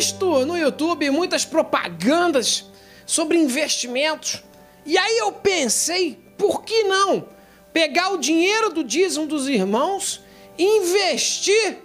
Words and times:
visto 0.00 0.46
no 0.46 0.56
YouTube 0.56 1.10
muitas 1.10 1.44
propagandas 1.44 2.64
sobre 3.04 3.36
investimentos. 3.36 4.42
E 4.86 4.96
aí 4.96 5.18
eu 5.18 5.30
pensei, 5.30 6.18
por 6.38 6.62
que 6.62 6.84
não 6.84 7.28
pegar 7.70 8.08
o 8.08 8.16
dinheiro 8.16 8.72
do 8.72 8.82
dízimo 8.82 9.26
dos 9.26 9.46
irmãos 9.46 10.22
e 10.56 10.64
investir 10.78 11.80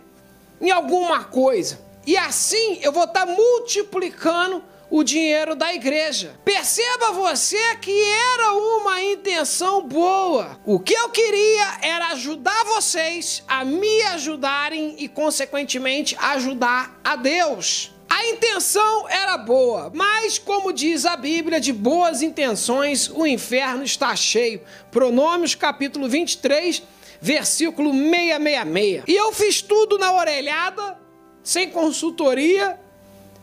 em 0.62 0.72
alguma 0.72 1.26
coisa? 1.26 1.82
E 2.08 2.16
assim 2.16 2.80
eu 2.82 2.94
vou 2.94 3.04
estar 3.04 3.26
tá 3.26 3.34
multiplicando 3.34 4.64
o 4.90 5.04
dinheiro 5.04 5.54
da 5.54 5.74
igreja. 5.74 6.40
Perceba 6.46 7.12
você 7.12 7.76
que 7.82 7.92
era 8.34 8.54
uma 8.54 9.04
intenção 9.04 9.82
boa. 9.82 10.58
O 10.66 10.80
que 10.80 10.94
eu 10.94 11.10
queria 11.10 11.80
era 11.82 12.08
ajudar 12.14 12.64
vocês 12.64 13.44
a 13.46 13.66
me 13.66 14.04
ajudarem 14.04 14.96
e, 15.00 15.10
consequentemente, 15.10 16.16
ajudar 16.18 16.98
a 17.04 17.18
Deus. 17.18 17.94
A 18.16 18.28
intenção 18.28 19.10
era 19.10 19.38
boa, 19.38 19.92
mas 19.94 20.40
como 20.40 20.72
diz 20.72 21.06
a 21.06 21.18
Bíblia, 21.18 21.60
de 21.60 21.74
boas 21.74 22.22
intenções 22.22 23.10
o 23.10 23.28
inferno 23.28 23.84
está 23.84 24.16
cheio. 24.16 24.62
Pronômios 24.90 25.54
capítulo 25.54 26.08
23, 26.08 26.82
versículo 27.20 27.92
666. 27.92 29.04
E 29.06 29.14
eu 29.14 29.34
fiz 29.34 29.62
tudo 29.62 29.98
na 29.98 30.14
orelhada, 30.14 30.98
sem 31.44 31.70
consultoria 31.70 32.80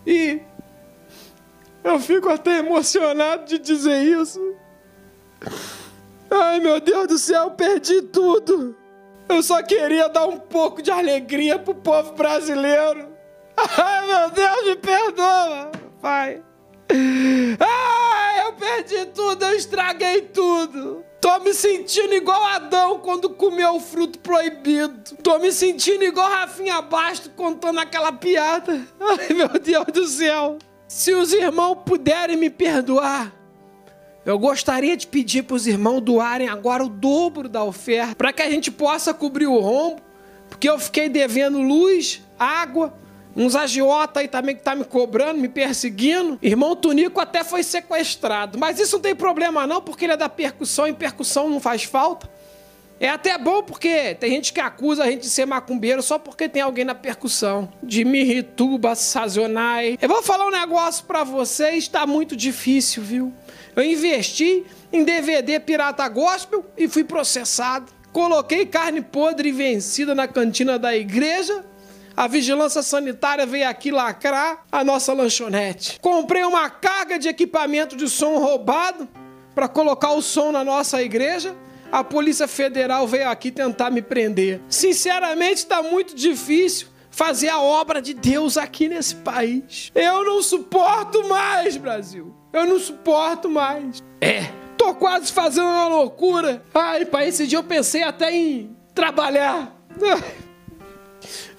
e 0.06 0.40
eu 1.84 2.00
fico 2.00 2.30
até 2.30 2.56
emocionado 2.60 3.44
de 3.44 3.58
dizer 3.58 4.02
isso. 4.02 4.40
Ai, 6.30 6.60
meu 6.60 6.80
Deus 6.80 7.08
do 7.08 7.18
céu, 7.18 7.50
perdi 7.50 8.00
tudo. 8.00 8.74
Eu 9.28 9.42
só 9.42 9.62
queria 9.62 10.08
dar 10.08 10.24
um 10.24 10.38
pouco 10.38 10.80
de 10.80 10.90
alegria 10.90 11.58
pro 11.58 11.74
povo 11.74 12.14
brasileiro. 12.14 13.11
Ai, 13.78 14.06
meu 14.06 14.30
Deus, 14.30 14.64
me 14.64 14.76
perdoa, 14.76 15.72
pai. 16.00 16.42
Ai, 17.60 18.46
eu 18.46 18.52
perdi 18.54 19.06
tudo, 19.06 19.44
eu 19.44 19.56
estraguei 19.56 20.22
tudo. 20.22 21.04
Tô 21.20 21.38
me 21.38 21.54
sentindo 21.54 22.14
igual 22.14 22.42
Adão 22.44 22.98
quando 22.98 23.30
comeu 23.30 23.76
o 23.76 23.80
fruto 23.80 24.18
proibido. 24.18 25.16
Tô 25.22 25.38
me 25.38 25.52
sentindo 25.52 26.02
igual 26.02 26.28
Rafinha 26.28 26.82
Basto 26.82 27.30
contando 27.30 27.78
aquela 27.78 28.12
piada. 28.12 28.80
Ai, 29.00 29.34
meu 29.34 29.48
Deus 29.48 29.86
do 29.86 30.06
céu. 30.06 30.58
Se 30.88 31.14
os 31.14 31.32
irmãos 31.32 31.76
puderem 31.86 32.36
me 32.36 32.50
perdoar, 32.50 33.32
eu 34.26 34.38
gostaria 34.38 34.96
de 34.96 35.06
pedir 35.06 35.44
para 35.44 35.54
os 35.54 35.66
irmãos 35.66 36.00
doarem 36.00 36.48
agora 36.48 36.84
o 36.84 36.88
dobro 36.88 37.48
da 37.48 37.62
oferta, 37.64 38.14
para 38.14 38.32
que 38.32 38.42
a 38.42 38.50
gente 38.50 38.70
possa 38.70 39.14
cobrir 39.14 39.46
o 39.46 39.58
rombo, 39.58 40.02
porque 40.48 40.68
eu 40.68 40.78
fiquei 40.78 41.08
devendo 41.08 41.60
luz, 41.60 42.20
água, 42.38 42.92
uns 43.36 43.56
agiota 43.56 44.20
aí 44.20 44.28
também 44.28 44.54
que 44.54 44.62
tá 44.62 44.74
me 44.74 44.84
cobrando, 44.84 45.40
me 45.40 45.48
perseguindo. 45.48 46.38
Irmão 46.42 46.76
Tunico 46.76 47.20
até 47.20 47.42
foi 47.44 47.62
sequestrado, 47.62 48.58
mas 48.58 48.78
isso 48.78 48.96
não 48.96 49.02
tem 49.02 49.14
problema 49.14 49.66
não, 49.66 49.80
porque 49.80 50.04
ele 50.04 50.12
é 50.12 50.16
da 50.16 50.28
percussão 50.28 50.86
e 50.86 50.92
percussão 50.92 51.48
não 51.48 51.60
faz 51.60 51.84
falta. 51.84 52.30
É 53.02 53.08
até 53.08 53.36
bom 53.36 53.64
porque 53.64 54.14
tem 54.14 54.30
gente 54.30 54.52
que 54.52 54.60
acusa 54.60 55.02
a 55.02 55.10
gente 55.10 55.22
de 55.22 55.30
ser 55.30 55.44
macumbeiro 55.44 56.00
só 56.02 56.20
porque 56.20 56.48
tem 56.48 56.62
alguém 56.62 56.84
na 56.84 56.94
percussão. 56.94 57.68
De 57.82 58.04
mirituba, 58.04 58.94
sazonai. 58.94 59.98
Eu 60.00 60.08
vou 60.08 60.22
falar 60.22 60.46
um 60.46 60.52
negócio 60.52 61.04
para 61.04 61.24
vocês, 61.24 61.78
está 61.78 62.06
muito 62.06 62.36
difícil, 62.36 63.02
viu? 63.02 63.32
Eu 63.74 63.82
investi 63.82 64.64
em 64.92 65.02
DVD 65.02 65.58
pirata 65.58 66.08
gospel 66.08 66.64
e 66.78 66.86
fui 66.86 67.02
processado. 67.02 67.90
Coloquei 68.12 68.66
carne 68.66 69.00
podre 69.00 69.48
e 69.48 69.52
vencida 69.52 70.14
na 70.14 70.28
cantina 70.28 70.78
da 70.78 70.94
igreja. 70.94 71.64
A 72.16 72.26
vigilância 72.26 72.82
sanitária 72.82 73.46
veio 73.46 73.68
aqui 73.68 73.90
lacrar 73.90 74.64
a 74.70 74.84
nossa 74.84 75.12
lanchonete. 75.12 75.98
Comprei 76.00 76.44
uma 76.44 76.68
carga 76.68 77.18
de 77.18 77.28
equipamento 77.28 77.96
de 77.96 78.08
som 78.08 78.38
roubado 78.38 79.08
para 79.54 79.68
colocar 79.68 80.12
o 80.12 80.22
som 80.22 80.52
na 80.52 80.64
nossa 80.64 81.02
igreja 81.02 81.54
a 81.92 82.02
Polícia 82.02 82.48
Federal 82.48 83.06
veio 83.06 83.28
aqui 83.28 83.50
tentar 83.50 83.90
me 83.90 84.00
prender. 84.00 84.62
Sinceramente, 84.66 85.56
está 85.56 85.82
muito 85.82 86.16
difícil 86.16 86.88
fazer 87.10 87.50
a 87.50 87.60
obra 87.60 88.00
de 88.00 88.14
Deus 88.14 88.56
aqui 88.56 88.88
nesse 88.88 89.16
país. 89.16 89.92
Eu 89.94 90.24
não 90.24 90.42
suporto 90.42 91.28
mais, 91.28 91.76
Brasil. 91.76 92.34
Eu 92.50 92.64
não 92.64 92.78
suporto 92.78 93.50
mais. 93.50 94.02
É, 94.22 94.46
tô 94.78 94.94
quase 94.94 95.30
fazendo 95.30 95.66
uma 95.66 95.86
loucura. 95.88 96.64
Ai, 96.72 97.04
pai, 97.04 97.28
esse 97.28 97.46
dia 97.46 97.58
eu 97.58 97.64
pensei 97.64 98.02
até 98.02 98.34
em 98.34 98.74
trabalhar. 98.94 99.76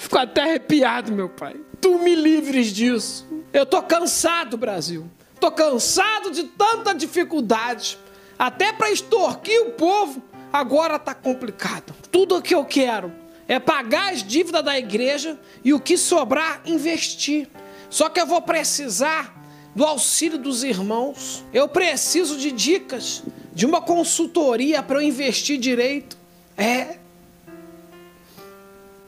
Fico 0.03 0.17
até 0.17 0.41
arrepiado, 0.41 1.13
meu 1.13 1.29
pai. 1.29 1.55
Tu 1.79 1.97
me 1.97 2.13
livres 2.13 2.73
disso. 2.73 3.25
Eu 3.53 3.65
tô 3.65 3.81
cansado, 3.81 4.57
Brasil. 4.57 5.09
Tô 5.39 5.49
cansado 5.49 6.29
de 6.29 6.43
tanta 6.43 6.93
dificuldade. 6.93 7.97
Até 8.37 8.73
para 8.73 8.91
extorquir 8.91 9.61
o 9.61 9.71
povo, 9.71 10.21
agora 10.51 10.97
está 10.97 11.15
complicado. 11.15 11.95
Tudo 12.11 12.35
o 12.35 12.41
que 12.41 12.53
eu 12.53 12.65
quero 12.65 13.13
é 13.47 13.59
pagar 13.59 14.11
as 14.11 14.21
dívidas 14.21 14.61
da 14.65 14.77
igreja 14.77 15.39
e 15.63 15.73
o 15.73 15.79
que 15.79 15.97
sobrar, 15.97 16.61
investir. 16.65 17.47
Só 17.89 18.09
que 18.09 18.19
eu 18.19 18.27
vou 18.27 18.41
precisar 18.41 19.33
do 19.73 19.85
auxílio 19.85 20.37
dos 20.37 20.65
irmãos. 20.65 21.45
Eu 21.53 21.69
preciso 21.69 22.37
de 22.37 22.51
dicas, 22.51 23.23
de 23.53 23.65
uma 23.65 23.79
consultoria 23.79 24.83
para 24.83 24.97
eu 24.97 25.01
investir 25.01 25.57
direito. 25.57 26.17
É. 26.57 27.02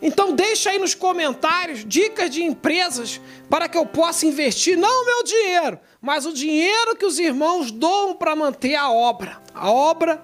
Então 0.06 0.36
deixa 0.36 0.70
aí 0.70 0.78
nos 0.78 0.94
comentários 0.94 1.84
dicas 1.84 2.30
de 2.30 2.44
empresas 2.44 3.20
para 3.50 3.68
que 3.68 3.76
eu 3.76 3.88
possa 3.88 4.28
investir 4.28 4.78
não 4.78 5.02
o 5.02 5.06
meu 5.06 5.24
dinheiro, 5.24 5.80
mas 6.00 6.28
o 6.28 6.32
dinheiro 6.32 6.96
que 6.96 7.08
os 7.08 7.18
irmãos 7.18 7.72
doam 7.72 8.14
para 8.14 8.36
manter 8.36 8.76
a 8.76 8.92
obra. 8.92 9.42
A 9.52 9.72
obra 9.72 10.24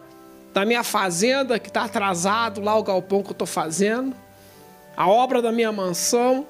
da 0.54 0.64
minha 0.66 0.84
fazenda 0.84 1.58
que 1.58 1.68
está 1.68 1.86
atrasado, 1.86 2.62
lá 2.62 2.78
o 2.78 2.84
galpão 2.84 3.24
que 3.24 3.30
eu 3.30 3.32
estou 3.32 3.48
fazendo. 3.48 4.16
A 4.96 5.10
obra 5.10 5.42
da 5.42 5.52
minha 5.52 5.72
mansão. 5.72 6.46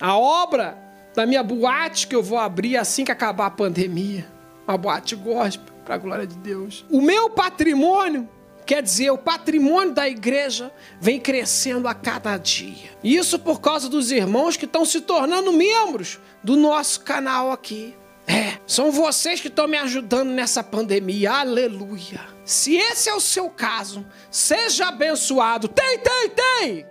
A 0.00 0.18
obra 0.18 0.76
da 1.14 1.24
minha 1.24 1.42
boate 1.44 2.08
que 2.08 2.16
eu 2.16 2.22
vou 2.22 2.38
abrir 2.38 2.76
assim 2.76 3.04
que 3.04 3.12
acabar 3.12 3.46
a 3.46 3.50
pandemia. 3.50 4.26
Uma 4.66 4.76
boate 4.76 5.14
gospel, 5.14 5.72
para 5.84 5.94
a 5.94 5.98
glória 5.98 6.26
de 6.26 6.34
Deus. 6.34 6.84
O 6.90 7.00
meu 7.00 7.30
patrimônio 7.30 8.28
Quer 8.66 8.82
dizer, 8.82 9.10
o 9.10 9.18
patrimônio 9.18 9.92
da 9.92 10.08
igreja 10.08 10.72
vem 10.98 11.20
crescendo 11.20 11.86
a 11.86 11.94
cada 11.94 12.36
dia. 12.38 12.90
Isso 13.02 13.38
por 13.38 13.60
causa 13.60 13.88
dos 13.88 14.10
irmãos 14.10 14.56
que 14.56 14.64
estão 14.64 14.84
se 14.86 15.02
tornando 15.02 15.52
membros 15.52 16.18
do 16.42 16.56
nosso 16.56 17.00
canal 17.00 17.52
aqui. 17.52 17.94
É, 18.26 18.58
são 18.66 18.90
vocês 18.90 19.38
que 19.38 19.48
estão 19.48 19.68
me 19.68 19.76
ajudando 19.76 20.30
nessa 20.30 20.62
pandemia. 20.62 21.32
Aleluia. 21.32 22.22
Se 22.42 22.74
esse 22.74 23.10
é 23.10 23.14
o 23.14 23.20
seu 23.20 23.50
caso, 23.50 24.04
seja 24.30 24.88
abençoado. 24.88 25.68
Tem, 25.68 25.98
tem, 25.98 26.30
tem! 26.30 26.86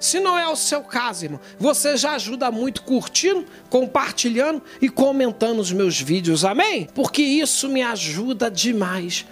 Se 0.00 0.20
não 0.20 0.36
é 0.36 0.46
o 0.48 0.56
seu 0.56 0.82
caso, 0.82 1.24
irmão, 1.24 1.40
você 1.58 1.96
já 1.96 2.12
ajuda 2.12 2.50
muito 2.50 2.82
curtindo, 2.82 3.46
compartilhando 3.70 4.62
e 4.82 4.88
comentando 4.88 5.60
os 5.60 5.72
meus 5.72 5.98
vídeos, 5.98 6.44
amém? 6.44 6.88
Porque 6.92 7.22
isso 7.22 7.68
me 7.68 7.82
ajuda 7.82 8.50
demais 8.50 9.24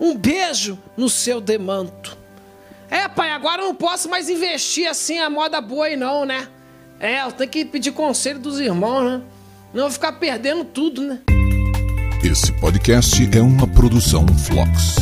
um 0.00 0.16
beijo 0.16 0.78
no 0.96 1.08
seu 1.08 1.40
demanto. 1.40 2.16
É, 2.90 3.08
pai, 3.08 3.30
agora 3.30 3.62
eu 3.62 3.66
não 3.66 3.74
posso 3.74 4.08
mais 4.08 4.28
investir 4.28 4.86
assim 4.86 5.18
a 5.18 5.28
moda 5.28 5.60
boi, 5.60 5.96
não, 5.96 6.24
né? 6.24 6.48
É, 7.00 7.22
eu 7.22 7.32
tenho 7.32 7.50
que 7.50 7.64
pedir 7.64 7.92
conselho 7.92 8.38
dos 8.38 8.60
irmãos, 8.60 9.04
né? 9.04 9.22
Não 9.74 9.82
vou 9.82 9.90
ficar 9.90 10.12
perdendo 10.12 10.64
tudo, 10.64 11.02
né? 11.02 11.20
Esse 12.24 12.52
podcast 12.52 13.28
é 13.36 13.42
uma 13.42 13.66
produção 13.66 14.26
Flux. 14.38 14.96